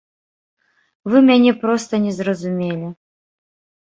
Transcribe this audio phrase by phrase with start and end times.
[1.11, 2.87] Вы мяне проста не зразумелі.